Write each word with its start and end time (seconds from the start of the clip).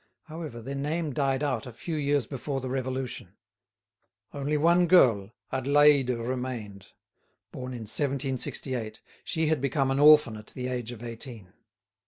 However, 0.23 0.63
their 0.63 0.73
name 0.73 1.13
died 1.13 1.43
out 1.43 1.67
a 1.67 1.71
few 1.71 1.95
years 1.95 2.25
before 2.25 2.59
the 2.59 2.71
Revolution. 2.71 3.35
Only 4.33 4.57
one 4.57 4.87
girl, 4.87 5.31
Adélaïde, 5.53 6.27
remained; 6.27 6.87
born 7.51 7.71
in 7.73 7.81
1768, 7.81 8.99
she 9.23 9.45
had 9.45 9.61
become 9.61 9.91
an 9.91 9.99
orphan 9.99 10.37
at 10.37 10.47
the 10.47 10.69
age 10.69 10.91
of 10.91 11.03
eighteen. 11.03 11.53